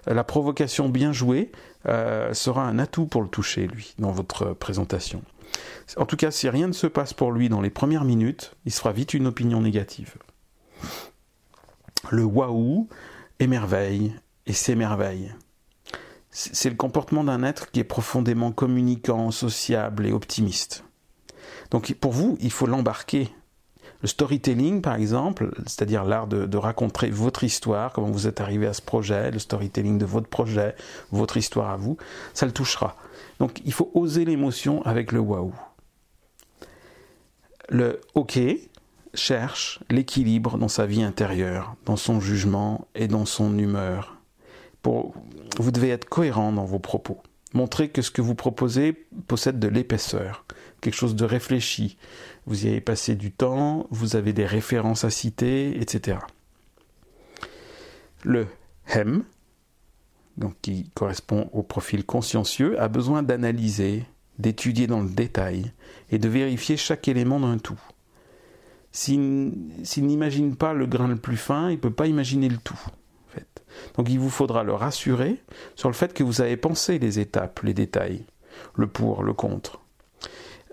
La 0.06 0.24
provocation 0.24 0.90
bien 0.90 1.12
jouée, 1.12 1.52
euh, 1.88 2.34
sera 2.34 2.64
un 2.64 2.80
atout 2.80 3.06
pour 3.06 3.22
le 3.22 3.28
toucher, 3.28 3.68
lui, 3.68 3.94
dans 4.00 4.12
votre 4.12 4.54
présentation. 4.54 5.22
En 5.98 6.06
tout 6.06 6.18
cas, 6.18 6.32
si 6.32 6.50
rien 6.50 6.68
ne 6.68 6.74
se 6.74 6.88
passe 6.88 7.14
pour 7.14 7.32
lui 7.32 7.50
dans 7.50 7.62
les 7.62 7.70
premières 7.70 8.06
minutes, 8.06 8.56
il 8.66 8.72
sera 8.72 8.92
vite 8.92 9.14
une 9.14 9.28
opinion 9.28 9.62
négative. 9.62 10.16
Le 12.12 12.24
waouh 12.24 12.88
émerveille 13.40 14.16
et 14.46 14.54
s'émerveille. 14.54 15.34
c'est 16.30 16.70
le 16.70 16.76
comportement 16.76 17.24
d'un 17.24 17.44
être 17.44 17.72
qui 17.72 17.80
est 17.80 17.86
profondément 17.86 18.52
communicant, 18.52 19.32
sociable 19.32 20.06
et 20.06 20.12
optimiste. 20.12 20.84
Donc 21.72 21.94
pour 21.94 22.12
vous, 22.12 22.38
il 22.42 22.52
faut 22.52 22.68
l'embarquer. 22.68 23.34
Le 24.06 24.10
storytelling, 24.10 24.84
par 24.84 24.94
exemple, 24.94 25.50
c'est-à-dire 25.66 26.04
l'art 26.04 26.28
de, 26.28 26.58
raconter 26.58 27.10
votre 27.10 27.44
histoire, 27.44 27.92
comment 27.92 28.12
vous 28.12 28.28
êtes 28.28 28.40
arrivé 28.40 28.68
à 28.68 28.74
ce 28.74 28.84
projet, 28.84 29.32
le 29.32 29.40
storytelling 29.40 29.98
de 29.98 30.06
votre 30.06 30.28
projet, 30.28 30.76
votre 31.12 31.38
histoire 31.38 31.72
à 31.72 31.76
vous, 31.76 31.98
ça 32.36 32.46
le 32.46 32.52
touchera. 32.52 32.98
Donc 33.40 33.64
il 33.66 33.74
faut 33.74 33.90
oser 33.96 34.24
l'émotion 34.24 34.84
avec 34.84 35.12
le 35.12 35.22
waouh. 35.22 35.56
Le 37.70 38.00
OK 38.14 38.38
cherche 39.16 39.80
l'équilibre 39.90 40.60
dans 40.60 40.68
sa 40.68 40.86
vie 40.86 41.02
intérieure, 41.02 41.76
dans 41.86 41.98
son 41.98 42.20
jugement 42.20 42.88
et 42.94 43.08
dans 43.08 43.26
son 43.26 43.58
humeur. 43.58 44.18
vous 44.84 45.72
devez 45.72 45.90
être 45.90 46.06
cohérent 46.06 46.52
dans 46.52 46.66
vos 46.66 46.78
propos. 46.78 47.18
Montrez 47.56 47.90
que 47.90 48.04
ce 48.04 48.12
que 48.12 48.22
vous 48.22 48.36
proposez 48.36 48.94
possède 49.28 49.58
de 49.58 49.68
l'épaisseur, 49.68 50.46
quelque 50.82 50.94
chose 50.94 51.16
de 51.16 51.26
réfléchi. 51.26 51.98
Vous 52.46 52.66
y 52.66 52.70
avez 52.70 52.82
passé 52.82 53.16
du 53.16 53.32
temps, 53.32 53.88
vous 53.90 54.16
avez 54.16 54.34
des 54.34 54.46
références 54.46 55.04
à 55.04 55.10
citer, 55.10 55.80
etc. 55.82 56.20
Le 58.24 58.48
hem, 58.88 59.24
donc 60.38 60.56
qui 60.62 60.90
correspond 60.94 61.50
au 61.54 61.64
profil 61.64 62.06
consciencieux, 62.06 62.80
a 62.80 62.88
besoin 62.88 63.24
d'analyser, 63.24 64.06
d'étudier 64.38 64.88
dans 64.88 65.02
le 65.02 65.10
détail 65.10 65.72
et 66.12 66.20
de 66.20 66.30
vérifier 66.30 66.78
chaque 66.78 67.08
élément 67.08 67.40
d'un 67.40 67.58
tout. 67.58 67.80
S'il 68.92 69.52
n'imagine 69.98 70.56
pas 70.56 70.74
le 70.74 70.86
grain 70.86 71.08
le 71.08 71.18
plus 71.18 71.38
fin, 71.38 71.70
il 71.70 71.76
ne 71.76 71.82
peut 71.82 71.92
pas 71.92 72.08
imaginer 72.08 72.48
le 72.48 72.58
tout. 72.58 72.80
Donc 73.96 74.10
il 74.10 74.20
vous 74.20 74.30
faudra 74.30 74.64
le 74.64 74.74
rassurer 74.74 75.42
sur 75.76 75.90
le 75.90 75.96
fait 75.96 76.14
que 76.14 76.24
vous 76.24 76.42
avez 76.42 76.58
pensé 76.58 77.00
les 77.00 77.20
étapes, 77.20 77.60
les 77.64 77.74
détails, 77.74 78.26
le 78.76 78.88
pour, 78.88 79.24
le 79.24 79.34
contre. 79.34 79.82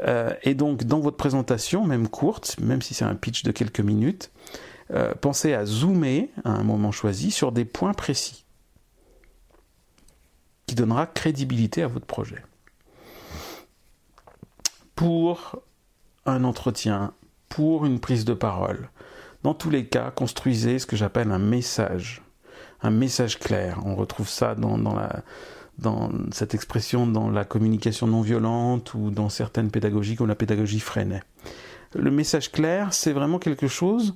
Euh, 0.03 0.35
et 0.43 0.55
donc 0.55 0.85
dans 0.85 1.01
votre 1.01 1.17
présentation, 1.17 1.85
même 1.85 2.09
courte, 2.09 2.59
même 2.61 2.83
si 2.83 2.95
c'est 2.95 3.05
un 3.05 3.15
pitch 3.15 3.43
de 3.43 3.53
quelques 3.53 3.81
minutes, 3.81 4.31
euh, 4.91 5.15
pensez 5.15 5.55
à 5.55 5.65
zoomer 5.65 6.31
à 6.45 6.51
un 6.51 6.65
moment 6.65 6.93
choisi 6.93 7.31
sur 7.31 7.53
des 7.53 7.65
points 7.65 7.95
précis 7.95 8.45
qui 10.67 10.75
donnera 10.75 11.07
crédibilité 11.07 11.83
à 11.83 11.87
votre 11.87 12.07
projet 12.07 12.43
pour 14.95 15.63
un 16.27 16.45
entretien, 16.45 17.13
pour 17.49 17.87
une 17.87 18.01
prise 18.01 18.25
de 18.25 18.35
parole. 18.35 18.91
Dans 19.43 19.55
tous 19.55 19.71
les 19.71 19.87
cas, 19.87 20.11
construisez 20.11 20.79
ce 20.79 20.87
que 20.87 20.97
j'appelle 20.97 21.33
un 21.33 21.39
message, 21.39 22.23
un 22.83 22.91
message 22.91 23.39
clair. 23.39 23.81
On 23.85 23.97
retrouve 23.97 24.29
ça 24.29 24.55
dans, 24.55 24.77
la, 24.95 25.23
dans 25.83 26.11
cette 26.31 26.55
expression 26.55 27.07
dans 27.07 27.31
la 27.31 27.45
communication 27.45 28.07
non 28.07 28.23
violente 28.23 28.95
ou 28.95 29.11
dans 29.11 29.29
certaines 29.29 29.71
pédagogies 29.71 30.17
comme 30.17 30.29
la 30.29 30.35
pédagogie 30.35 30.81
freinée. 30.81 31.21
Le 31.95 32.11
message 32.11 32.51
clair, 32.51 32.95
c'est 32.95 33.13
vraiment 33.13 33.39
quelque 33.39 33.69
chose 33.69 34.15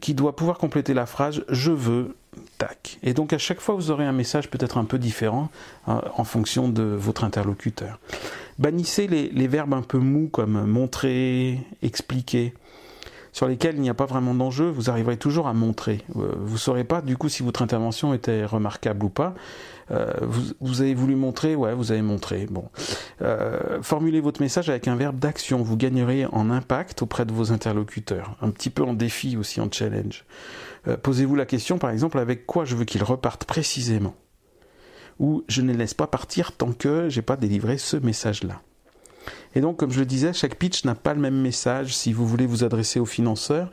qui 0.00 0.14
doit 0.14 0.34
pouvoir 0.34 0.56
compléter 0.56 0.94
la 0.94 1.04
phrase 1.04 1.44
je 1.48 1.72
veux, 1.72 2.16
tac. 2.56 2.98
Et 3.02 3.12
donc 3.12 3.32
à 3.32 3.38
chaque 3.38 3.60
fois, 3.60 3.74
vous 3.74 3.90
aurez 3.90 4.06
un 4.06 4.12
message 4.12 4.48
peut-être 4.48 4.78
un 4.78 4.84
peu 4.84 4.98
différent 4.98 5.50
euh, 5.88 6.00
en 6.16 6.24
fonction 6.24 6.68
de 6.68 6.82
votre 6.82 7.24
interlocuteur. 7.24 7.98
Bannissez 8.58 9.06
les, 9.06 9.46
verbes 9.46 9.74
un 9.74 9.82
peu 9.82 9.98
mous 9.98 10.28
comme 10.28 10.64
montrer, 10.66 11.60
expliquer, 11.82 12.54
sur 13.38 13.46
lesquels 13.46 13.76
il 13.76 13.82
n'y 13.82 13.88
a 13.88 13.94
pas 13.94 14.04
vraiment 14.04 14.34
d'enjeu, 14.34 14.68
vous 14.68 14.90
arriverez 14.90 15.16
toujours 15.16 15.46
à 15.46 15.54
montrer. 15.54 16.02
Euh, 16.16 16.32
vous 16.40 16.54
ne 16.54 16.58
saurez 16.58 16.82
pas 16.82 17.02
du 17.02 17.16
coup 17.16 17.28
si 17.28 17.44
votre 17.44 17.62
intervention 17.62 18.12
était 18.12 18.44
remarquable 18.44 19.04
ou 19.04 19.10
pas. 19.10 19.32
Euh, 19.92 20.12
vous, 20.60 20.80
avez 20.80 20.92
voulu 20.92 21.14
montrer, 21.14 21.54
ouais, 21.54 21.72
vous 21.72 21.92
avez 21.92 22.02
montré. 22.02 22.48
Bon, 22.50 22.64
euh, 23.22 23.80
formulez 23.80 24.20
votre 24.20 24.42
message 24.42 24.68
avec 24.68 24.88
un 24.88 24.96
verbe 24.96 25.20
d'action. 25.20 25.62
Vous 25.62 25.76
gagnerez 25.76 26.26
en 26.32 26.50
impact 26.50 27.02
auprès 27.02 27.24
de 27.26 27.32
vos 27.32 27.52
interlocuteurs, 27.52 28.36
un 28.42 28.50
petit 28.50 28.70
peu 28.70 28.82
en 28.82 28.92
défi 28.92 29.36
aussi, 29.36 29.60
en 29.60 29.70
challenge. 29.70 30.24
Posez-vous 31.04 31.36
la 31.36 31.46
question, 31.46 31.78
par 31.78 31.90
exemple, 31.90 32.18
avec 32.18 32.44
quoi 32.44 32.64
je 32.64 32.74
veux 32.74 32.86
qu'ils 32.86 33.04
repartent 33.04 33.44
précisément? 33.44 34.16
Où 35.20 35.44
je 35.46 35.62
ne 35.62 35.72
laisse 35.72 35.94
pas 35.94 36.08
partir 36.08 36.50
tant 36.56 36.72
que 36.72 37.08
j'ai 37.08 37.22
pas 37.22 37.36
délivré 37.36 37.78
ce 37.78 37.98
message-là. 37.98 38.62
Et 39.54 39.60
donc, 39.60 39.76
comme 39.76 39.90
je 39.90 40.00
le 40.00 40.06
disais, 40.06 40.32
chaque 40.32 40.56
pitch 40.56 40.84
n'a 40.84 40.94
pas 40.94 41.14
le 41.14 41.20
même 41.20 41.40
message. 41.40 41.94
Si 41.96 42.12
vous 42.12 42.26
voulez 42.26 42.46
vous 42.46 42.64
adresser 42.64 43.00
aux 43.00 43.06
financeurs, 43.06 43.70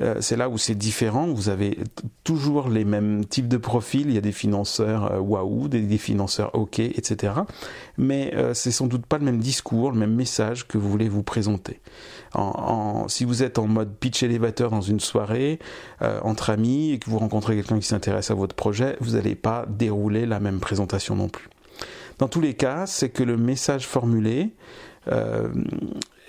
euh, 0.00 0.16
c'est 0.20 0.36
là 0.36 0.48
où 0.48 0.58
c'est 0.58 0.74
différent. 0.74 1.26
Vous 1.26 1.48
avez 1.48 1.78
toujours 2.24 2.68
les 2.68 2.84
mêmes 2.84 3.24
types 3.24 3.48
de 3.48 3.56
profils. 3.56 4.06
Il 4.08 4.14
y 4.14 4.18
a 4.18 4.22
des 4.22 4.32
financeurs 4.32 5.12
euh, 5.12 5.18
waouh, 5.18 5.68
des, 5.68 5.98
financeurs 5.98 6.54
ok, 6.54 6.80
etc. 6.80 7.34
Mais 7.96 8.32
euh, 8.34 8.54
c'est 8.54 8.72
sans 8.72 8.86
doute 8.86 9.06
pas 9.06 9.18
le 9.18 9.24
même 9.24 9.38
discours, 9.38 9.92
le 9.92 9.98
même 9.98 10.14
message 10.14 10.66
que 10.66 10.78
vous 10.78 10.90
voulez 10.90 11.08
vous 11.08 11.22
présenter. 11.22 11.80
En, 12.34 13.06
si 13.06 13.24
vous 13.24 13.44
êtes 13.44 13.58
en 13.58 13.68
mode 13.68 13.94
pitch 13.96 14.24
élévateur 14.24 14.70
dans 14.70 14.80
une 14.80 14.98
soirée 14.98 15.60
entre 16.00 16.50
amis 16.50 16.90
et 16.90 16.98
que 16.98 17.08
vous 17.08 17.18
rencontrez 17.18 17.54
quelqu'un 17.54 17.78
qui 17.78 17.86
s'intéresse 17.86 18.32
à 18.32 18.34
votre 18.34 18.56
projet, 18.56 18.96
vous 19.00 19.12
n'allez 19.12 19.36
pas 19.36 19.66
dérouler 19.68 20.26
la 20.26 20.40
même 20.40 20.58
présentation 20.58 21.14
non 21.14 21.28
plus. 21.28 21.48
Dans 22.18 22.26
tous 22.26 22.40
les 22.40 22.54
cas, 22.54 22.86
c'est 22.86 23.10
que 23.10 23.22
le 23.22 23.36
message 23.36 23.86
formulé 23.86 24.52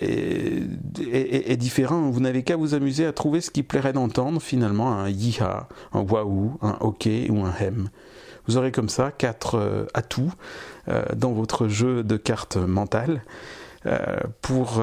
est, 0.00 1.56
différent. 1.56 2.10
Vous 2.10 2.20
n'avez 2.20 2.42
qu'à 2.42 2.56
vous 2.56 2.74
amuser 2.74 3.06
à 3.06 3.12
trouver 3.12 3.40
ce 3.40 3.50
qui 3.50 3.62
plairait 3.62 3.92
d'entendre 3.92 4.40
finalement 4.40 4.92
un 4.92 5.08
yiha, 5.08 5.68
un 5.92 6.00
waouh, 6.00 6.58
un 6.62 6.76
ok 6.80 7.08
ou 7.30 7.44
un 7.44 7.54
hem. 7.60 7.88
Vous 8.46 8.56
aurez 8.56 8.72
comme 8.72 8.88
ça 8.88 9.10
quatre 9.10 9.56
euh, 9.56 9.86
atouts 9.94 10.32
euh, 10.88 11.04
dans 11.16 11.32
votre 11.32 11.68
jeu 11.68 12.04
de 12.04 12.16
cartes 12.16 12.56
mentales 12.56 13.22
euh, 13.86 14.16
pour 14.40 14.82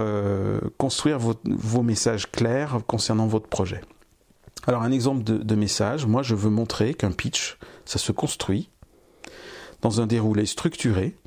construire 0.77 1.19
vos 1.19 1.81
messages 1.81 2.31
clairs 2.31 2.79
concernant 2.87 3.27
votre 3.27 3.47
projet. 3.47 3.81
Alors 4.65 4.81
un 4.83 4.91
exemple 4.91 5.23
de 5.23 5.55
message, 5.55 6.05
moi 6.05 6.23
je 6.23 6.35
veux 6.35 6.49
montrer 6.49 6.93
qu'un 6.93 7.11
pitch, 7.11 7.57
ça 7.83 7.99
se 7.99 8.13
construit 8.13 8.69
dans 9.81 9.99
un 9.99 10.07
déroulé 10.07 10.45
structuré, 10.45 11.17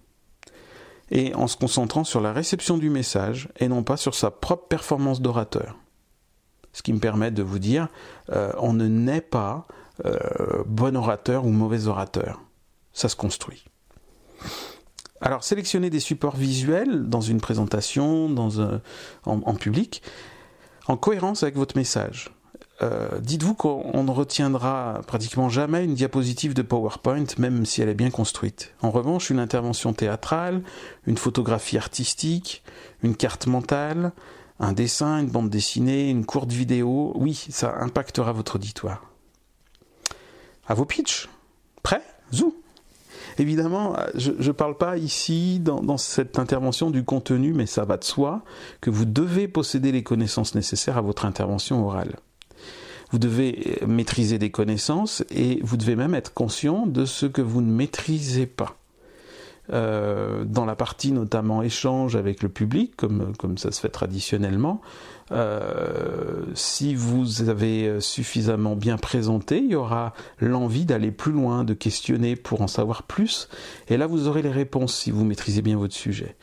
et 1.11 1.35
en 1.35 1.47
se 1.47 1.57
concentrant 1.57 2.05
sur 2.05 2.21
la 2.21 2.33
réception 2.33 2.79
du 2.79 2.91
message 2.91 3.49
et 3.59 3.69
non 3.69 3.83
pas 3.83 3.97
sur 3.97 4.15
sa 4.15 4.31
propre 4.31 4.67
performance 4.69 5.21
d'orateur. 5.21 5.77
Ce 6.73 6.83
qui 6.83 6.93
me 6.93 6.99
permet 6.99 7.31
de 7.31 7.43
vous 7.43 7.59
dire, 7.59 7.89
euh, 8.31 8.53
on 8.59 8.73
ne 8.73 8.87
naît 8.87 9.21
pas 9.21 9.67
euh, 10.05 10.63
bon 10.67 10.97
orateur 10.97 11.47
ou 11.47 11.51
mauvais 11.51 11.87
orateur. 11.87 12.43
Ça 12.93 13.09
se 13.09 13.17
construit. 13.17 13.65
Alors, 15.21 15.43
sélectionnez 15.43 15.89
des 15.89 16.01
supports 16.01 16.37
visuels 16.37 17.09
dans 17.09 17.23
une 17.23 17.41
présentation, 17.41 18.35
en 19.25 19.55
public, 19.55 20.03
en 20.87 20.97
cohérence 20.97 21.43
avec 21.43 21.57
votre 21.57 21.77
message. 21.77 22.36
Euh, 22.83 23.21
dites-vous 23.21 23.55
qu'on 23.55 24.05
ne 24.05 24.11
retiendra 24.11 25.01
pratiquement 25.07 25.49
jamais 25.49 25.85
une 25.85 25.95
diapositive 25.95 26.53
de 26.53 26.63
PowerPoint, 26.63 27.25
même 27.39 27.65
si 27.65 27.81
elle 27.81 27.89
est 27.89 27.95
bien 27.95 28.11
construite. 28.11 28.75
En 28.83 28.91
revanche, 28.91 29.31
une 29.31 29.39
intervention 29.39 29.95
théâtrale, 29.95 30.63
une 31.07 31.17
photographie 31.17 31.79
artistique, 31.79 32.63
une 33.03 33.17
carte 33.17 33.47
mentale, 33.47 34.13
un 34.61 34.73
dessin, 34.73 35.21
une 35.21 35.29
bande 35.29 35.51
dessinée, 35.51 36.11
une 36.11 36.27
courte 36.27 36.53
vidéo, 36.53 37.13
oui, 37.17 37.47
ça 37.51 37.75
impactera 37.81 38.33
votre 38.33 38.57
auditoire. 38.57 39.03
À 40.67 40.75
vos 40.75 40.85
pitchs 40.85 41.29
Prêt? 41.83 42.03
Zou 42.33 42.55
Évidemment, 43.39 43.97
je 44.15 44.33
ne 44.33 44.53
parle 44.53 44.79
pas 44.79 44.97
ici 44.97 45.61
dans, 45.61 45.83
dans, 45.83 45.99
cette 45.99 46.39
intervention 46.39 46.91
du 46.91 47.05
contenu, 47.05 47.53
mais 47.53 47.67
ça 47.67 47.85
va 47.85 47.99
de 47.99 48.05
soi 48.05 48.43
que 48.81 48.89
vous 48.89 49.05
devez 49.05 49.47
posséder 49.47 49.93
les 49.93 50.03
connaissances 50.03 50.55
nécessaires 50.55 50.97
à 50.97 51.03
votre 51.03 51.27
intervention 51.27 51.85
orale. 51.85 52.17
Vous 53.11 53.19
devez 53.19 53.79
maîtriser 53.87 54.39
des 54.39 54.51
connaissances 54.51 55.25
et 55.31 55.61
vous 55.63 55.77
devez 55.77 55.97
même 55.97 56.15
être 56.15 56.35
conscient 56.35 56.87
de 56.87 57.05
ce 57.05 57.27
que 57.27 57.43
vous 57.43 57.61
ne 57.61 57.71
maîtrisez 57.71 58.47
pas. 58.47 58.77
Euh, 59.73 60.45
dans 60.45 60.65
la 60.65 60.77
partie 60.77 61.11
notamment 61.11 61.61
échange 61.61 62.15
avec 62.15 62.43
le 62.43 62.49
public, 62.49 62.95
comme, 62.97 63.33
comme 63.37 63.59
ça 63.59 63.73
se 63.73 63.81
fait 63.81 63.89
traditionnellement, 63.89 64.81
euh, 65.33 66.45
si 66.55 66.95
vous 66.95 67.49
avez 67.49 68.01
suffisamment 68.01 68.77
bien 68.77 68.97
présenté, 68.97 69.59
il 69.59 69.73
y 69.73 69.75
aura 69.75 70.13
l'envie 70.39 70.85
d'aller 70.85 71.11
plus 71.11 71.33
loin, 71.33 71.65
de 71.65 71.75
questionner 71.75 72.37
pour 72.37 72.63
en 72.63 72.69
savoir 72.69 73.03
plus, 73.03 73.49
et 73.89 73.97
là 73.97 74.07
vous 74.07 74.29
aurez 74.29 74.43
les 74.43 74.53
réponses 74.53 74.95
si 74.95 75.11
vous 75.11 75.25
maîtrisez 75.25 75.63
bien 75.63 75.77
votre 75.77 75.95
sujet. 75.95 76.37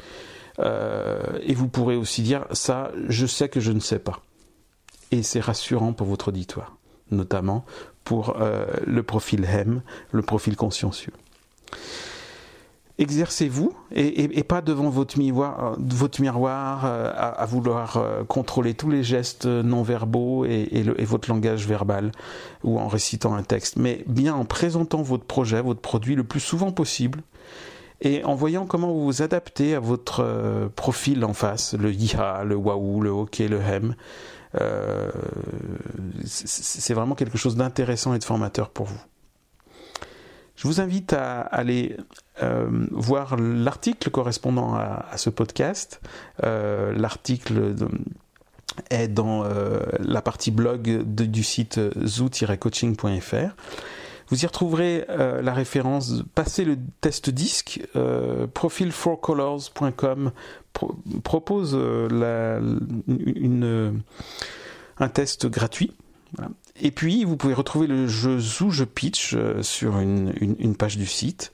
Euh, 0.60 1.40
et 1.44 1.54
vous 1.54 1.70
pourrez 1.70 1.96
aussi 1.96 2.24
dire 2.24 2.46
ça, 2.52 2.92
je 3.08 3.26
sais 3.26 3.48
que 3.48 3.62
je 3.62 3.72
ne 3.72 3.80
sais 3.80 4.00
pas 4.00 4.22
et 5.14 5.22
c'est 5.22 5.40
rassurant 5.40 5.94
pour 5.94 6.08
votre 6.08 6.30
auditoire, 6.30 6.76
notamment 7.12 7.66
pour 8.04 8.42
euh, 8.42 8.66
le 8.86 9.04
profil 9.04 9.46
HEM, 9.46 9.84
le 10.12 10.22
profil 10.24 10.56
consciencieux. 10.56 11.14
Exercez-vous 12.98 13.74
et, 13.92 14.44
pas 14.44 14.62
devant 14.62 14.90
votre 14.90 15.20
miroir, 15.20 15.76
votre 15.80 16.20
miroir 16.20 16.86
euh, 16.86 17.12
à, 17.16 17.46
vouloir 17.46 17.98
euh, 17.98 18.24
contrôler 18.24 18.74
tous 18.74 18.90
les 18.90 19.04
gestes 19.04 19.46
non 19.46 19.84
verbaux 19.84 20.46
et, 20.46 20.84
votre 21.02 21.30
langage 21.30 21.68
verbal 21.68 22.12
ou 22.64 22.80
en 22.80 22.88
récitant 22.88 23.36
un 23.36 23.44
texte, 23.44 23.78
mais 23.78 24.04
bien 24.08 24.34
en 24.34 24.46
présentant 24.46 25.04
votre 25.04 25.26
projet, 25.26 25.62
votre 25.62 25.82
produit 25.82 26.16
le 26.16 26.24
plus 26.24 26.40
souvent 26.40 26.72
possible 26.72 27.22
et 28.04 28.24
en 28.24 28.36
voyant 28.36 28.66
comment 28.66 28.92
vous 28.92 29.06
vous 29.06 29.22
adaptez 29.22 29.76
à 29.76 29.80
votre 29.80 30.70
profil 30.76 31.26
en 31.26 31.34
face, 31.34 31.74
le 31.74 31.92
IHA, 31.92 32.44
le 32.44 32.56
Wahoo, 32.56 33.02
le 33.02 33.10
hockey, 33.10 33.48
le 33.48 33.60
HEM. 33.60 33.96
c'est 36.26 36.94
vraiment 36.94 37.16
quelque 37.16 37.38
chose 37.38 37.56
d'intéressant 37.56 38.14
et 38.14 38.20
de 38.20 38.24
formateur 38.24 38.70
pour 38.70 38.86
vous. 38.86 39.00
Je 40.56 40.68
vous 40.68 40.80
invite 40.80 41.14
à 41.14 41.42
aller 41.42 41.98
euh, 42.42 42.68
voir 42.92 43.38
l'article 43.38 44.10
correspondant 44.10 44.76
à, 44.76 45.18
ce 45.18 45.30
podcast. 45.30 46.02
Euh, 46.44 46.94
l'article 46.96 47.76
est 48.90 49.08
dans 49.08 49.44
euh, 49.44 49.82
la 50.00 50.22
partie 50.22 50.52
blog 50.52 51.04
du 51.04 51.44
site 51.44 51.80
zoo-coaching.fr. 52.06 53.56
Vous 54.30 54.44
y 54.44 54.46
retrouverez 54.46 55.06
la 55.10 55.54
référence 55.54 56.24
Passez 56.36 56.66
le 56.66 56.78
test 57.02 57.30
disque. 57.30 57.82
profile4colors.com 57.96 60.32
propose 61.24 61.74
une, 63.08 64.02
un 64.98 65.10
test 65.10 65.48
gratuit 65.48 65.94
et 66.76 66.92
puis, 66.92 67.24
vous 67.24 67.38
pouvez 67.38 67.54
retrouver 67.54 67.88
le 67.88 68.08
jeu 68.08 68.40
Zoo 68.40 68.72
Je 68.72 68.84
Pitch 68.84 69.34
euh, 69.36 69.62
sur 69.62 70.00
une, 70.00 70.76
page 70.76 70.98
du 70.98 71.06
site. 71.06 71.52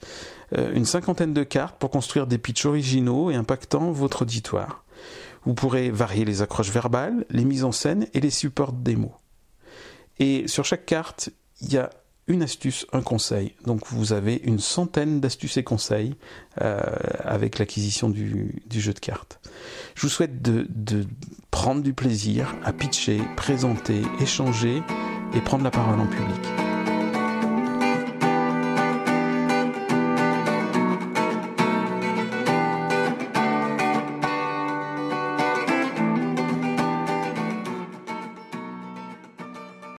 Euh, 0.56 0.72
une 0.74 0.86
cinquantaine 0.86 1.34
de 1.34 1.42
cartes 1.42 1.78
pour 1.78 1.90
construire 1.90 2.26
des 2.26 2.38
pitchs 2.38 2.64
originaux 2.64 3.30
et 3.30 3.34
impactant 3.34 3.92
votre 3.92 4.22
auditoire. 4.22 4.84
Vous 5.44 5.54
pourrez 5.54 5.90
varier 5.90 6.24
les 6.24 6.42
accroches 6.42 6.70
verbales, 6.70 7.26
les 7.30 7.44
mises 7.44 7.64
en 7.64 7.72
scène 7.72 8.06
et 8.14 8.20
les 8.20 8.30
supports 8.30 8.72
démo. 8.72 9.12
Et 10.18 10.48
sur 10.48 10.64
chaque 10.64 10.86
carte, 10.86 11.30
il 11.62 11.72
y 11.72 11.78
a 11.78 11.90
une 12.26 12.42
astuce, 12.42 12.86
un 12.92 13.02
conseil. 13.02 13.54
Donc 13.64 13.86
vous 13.88 14.12
avez 14.12 14.40
une 14.44 14.58
centaine 14.58 15.20
d'astuces 15.20 15.56
et 15.56 15.64
conseils 15.64 16.14
euh, 16.60 16.80
avec 17.24 17.58
l'acquisition 17.58 18.08
du, 18.08 18.62
jeu 18.70 18.92
de 18.92 19.00
cartes. 19.00 19.40
Je 19.94 20.02
vous 20.02 20.08
souhaite 20.08 20.40
de, 20.40 20.66
de 20.70 21.06
prendre 21.50 21.82
du 21.82 21.92
plaisir 21.92 22.54
à 22.64 22.72
pitcher, 22.72 23.20
présenter, 23.36 24.02
échanger 24.20 24.82
et 25.34 25.40
prendre 25.40 25.64
la 25.64 25.70
parole 25.70 25.98
en 25.98 26.06
public. 26.06 26.69